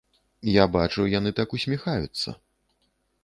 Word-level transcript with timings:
Я 0.51 0.63
бачу, 0.75 1.05
яны 1.11 1.33
так 1.39 1.53
усміхаюцца. 1.57 2.29